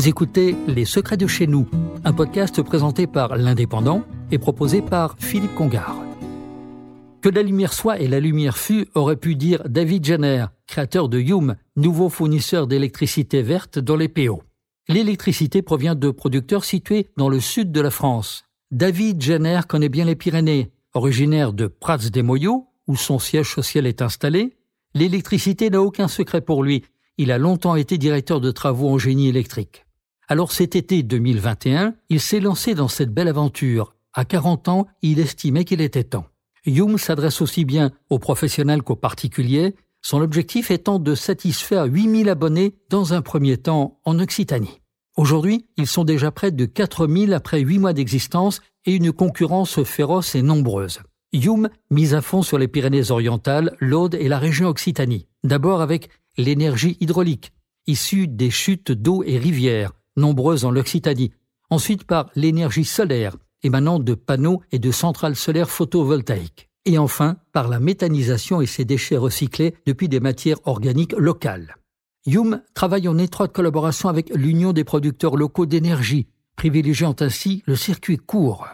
Vous 0.00 0.08
écoutez 0.08 0.56
Les 0.66 0.86
Secrets 0.86 1.18
de 1.18 1.26
chez 1.26 1.46
nous, 1.46 1.68
un 2.06 2.14
podcast 2.14 2.62
présenté 2.62 3.06
par 3.06 3.36
l'Indépendant 3.36 4.02
et 4.30 4.38
proposé 4.38 4.80
par 4.80 5.14
Philippe 5.18 5.54
Congar. 5.54 5.94
Que 7.20 7.28
la 7.28 7.42
lumière 7.42 7.74
soit 7.74 8.00
et 8.00 8.08
la 8.08 8.18
lumière 8.18 8.56
fut, 8.56 8.88
aurait 8.94 9.18
pu 9.18 9.34
dire 9.34 9.62
David 9.68 10.06
Jenner, 10.06 10.46
créateur 10.66 11.10
de 11.10 11.20
Youm, 11.20 11.54
nouveau 11.76 12.08
fournisseur 12.08 12.66
d'électricité 12.66 13.42
verte 13.42 13.78
dans 13.78 13.96
les 13.96 14.08
PO. 14.08 14.42
L'électricité 14.88 15.60
provient 15.60 15.94
de 15.94 16.08
producteurs 16.08 16.64
situés 16.64 17.08
dans 17.18 17.28
le 17.28 17.38
sud 17.38 17.70
de 17.70 17.82
la 17.82 17.90
France. 17.90 18.46
David 18.70 19.20
Jenner 19.20 19.60
connaît 19.68 19.90
bien 19.90 20.06
les 20.06 20.16
Pyrénées. 20.16 20.70
Originaire 20.94 21.52
de 21.52 21.66
Prats 21.66 21.98
des 21.98 22.22
Moyaux, 22.22 22.68
où 22.86 22.96
son 22.96 23.18
siège 23.18 23.52
social 23.52 23.86
est 23.86 24.00
installé, 24.00 24.56
l'électricité 24.94 25.68
n'a 25.68 25.82
aucun 25.82 26.08
secret 26.08 26.40
pour 26.40 26.64
lui 26.64 26.84
il 27.20 27.32
a 27.32 27.36
longtemps 27.36 27.76
été 27.76 27.98
directeur 27.98 28.40
de 28.40 28.50
travaux 28.50 28.88
en 28.88 28.96
génie 28.96 29.28
électrique. 29.28 29.84
Alors 30.30 30.52
cet 30.52 30.76
été 30.76 31.02
2021, 31.02 31.94
il 32.08 32.20
s'est 32.20 32.38
lancé 32.38 32.76
dans 32.76 32.86
cette 32.86 33.12
belle 33.12 33.26
aventure. 33.26 33.96
À 34.12 34.24
40 34.24 34.68
ans, 34.68 34.86
il 35.02 35.18
estimait 35.18 35.64
qu'il 35.64 35.80
était 35.80 36.04
temps. 36.04 36.26
Youm 36.64 36.98
s'adresse 36.98 37.40
aussi 37.40 37.64
bien 37.64 37.90
aux 38.10 38.20
professionnels 38.20 38.82
qu'aux 38.82 38.94
particuliers, 38.94 39.74
son 40.02 40.20
objectif 40.20 40.70
étant 40.70 41.00
de 41.00 41.16
satisfaire 41.16 41.86
8000 41.86 42.28
abonnés 42.28 42.76
dans 42.90 43.12
un 43.12 43.22
premier 43.22 43.56
temps 43.56 43.98
en 44.04 44.20
Occitanie. 44.20 44.80
Aujourd'hui, 45.16 45.66
ils 45.76 45.88
sont 45.88 46.04
déjà 46.04 46.30
près 46.30 46.52
de 46.52 46.64
4000 46.64 47.34
après 47.34 47.58
8 47.58 47.78
mois 47.80 47.92
d'existence 47.92 48.60
et 48.86 48.94
une 48.94 49.10
concurrence 49.10 49.82
féroce 49.82 50.36
et 50.36 50.42
nombreuse. 50.42 51.00
Youm 51.32 51.70
mise 51.90 52.14
à 52.14 52.20
fond 52.20 52.42
sur 52.42 52.56
les 52.56 52.68
Pyrénées-Orientales, 52.68 53.76
l'Aude 53.80 54.14
et 54.14 54.28
la 54.28 54.38
région 54.38 54.68
Occitanie. 54.68 55.26
D'abord 55.42 55.80
avec 55.80 56.08
l'énergie 56.38 56.96
hydraulique, 57.00 57.50
issue 57.88 58.28
des 58.28 58.50
chutes 58.50 58.92
d'eau 58.92 59.24
et 59.24 59.36
rivières, 59.36 59.90
nombreuses 60.20 60.64
en 60.64 60.76
Occitanie. 60.76 61.32
Ensuite 61.70 62.04
par 62.04 62.30
l'énergie 62.36 62.84
solaire, 62.84 63.36
émanant 63.62 63.98
de 63.98 64.14
panneaux 64.14 64.62
et 64.72 64.78
de 64.78 64.90
centrales 64.90 65.36
solaires 65.36 65.70
photovoltaïques. 65.70 66.68
Et 66.86 66.98
enfin 66.98 67.36
par 67.52 67.68
la 67.68 67.80
méthanisation 67.80 68.60
et 68.60 68.66
ses 68.66 68.84
déchets 68.84 69.16
recyclés 69.16 69.74
depuis 69.86 70.08
des 70.08 70.20
matières 70.20 70.60
organiques 70.64 71.12
locales. 71.12 71.76
Youm 72.26 72.62
travaille 72.74 73.08
en 73.08 73.18
étroite 73.18 73.52
collaboration 73.52 74.08
avec 74.08 74.30
l'Union 74.34 74.72
des 74.72 74.84
producteurs 74.84 75.36
locaux 75.36 75.66
d'énergie, 75.66 76.26
privilégiant 76.56 77.16
ainsi 77.20 77.62
le 77.66 77.76
circuit 77.76 78.18
court. 78.18 78.68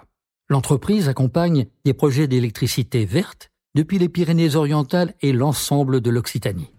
L'entreprise 0.49 1.09
accompagne 1.09 1.67
des 1.85 1.95
projets 1.95 2.29
d'électricité 2.29 3.05
verte 3.05 3.51
depuis 3.75 3.99
les 3.99 4.09
Pyrénées-Orientales 4.09 5.15
et 5.21 5.33
l'ensemble 5.33 6.01
de 6.01 6.11
l'Occitanie. 6.11 6.76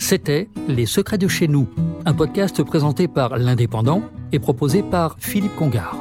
C'était 0.00 0.48
Les 0.66 0.86
Secrets 0.86 1.18
de 1.18 1.28
chez 1.28 1.46
nous, 1.46 1.68
un 2.06 2.14
podcast 2.14 2.64
présenté 2.64 3.06
par 3.06 3.36
l'Indépendant 3.36 4.02
et 4.32 4.38
proposé 4.38 4.82
par 4.82 5.16
Philippe 5.20 5.54
Congar. 5.54 5.94